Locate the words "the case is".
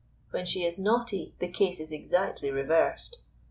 1.37-1.91